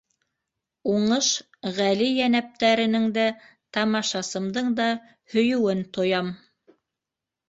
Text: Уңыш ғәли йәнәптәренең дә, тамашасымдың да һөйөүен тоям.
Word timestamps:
Уңыш 0.91 1.25
ғәли 1.79 2.07
йәнәптәренең 2.13 3.05
дә, 3.17 3.25
тамашасымдың 3.77 4.71
да 4.79 4.87
һөйөүен 5.35 5.85
тоям. 5.99 6.33